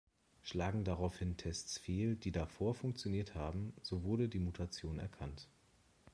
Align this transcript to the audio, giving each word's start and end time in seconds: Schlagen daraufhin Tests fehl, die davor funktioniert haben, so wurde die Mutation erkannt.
Schlagen 0.41 0.83
daraufhin 0.83 1.37
Tests 1.37 1.77
fehl, 1.77 2.15
die 2.15 2.31
davor 2.31 2.73
funktioniert 2.73 3.35
haben, 3.35 3.71
so 3.83 4.01
wurde 4.01 4.29
die 4.29 4.39
Mutation 4.39 4.97
erkannt. 4.97 5.47